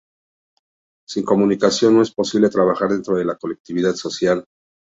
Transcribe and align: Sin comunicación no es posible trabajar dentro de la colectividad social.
Sin 1.07 1.23
comunicación 1.23 1.93
no 1.95 2.01
es 2.01 2.09
posible 2.11 2.49
trabajar 2.49 2.89
dentro 2.89 3.15
de 3.17 3.23
la 3.25 3.35
colectividad 3.35 3.93
social. 3.93 4.43